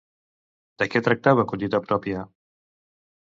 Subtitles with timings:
[0.81, 2.23] De què tractava Collita pròpia?